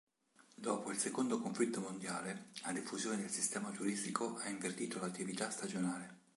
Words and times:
Dopo 0.55 0.89
il 0.89 0.97
secondo 0.97 1.39
conflitto 1.39 1.79
mondiale, 1.79 2.49
la 2.65 2.71
diffusione 2.71 3.17
del 3.17 3.29
sistema 3.29 3.69
turistico 3.69 4.37
ha 4.37 4.49
invertito 4.49 4.99
l'attività 4.99 5.51
stagionale. 5.51 6.21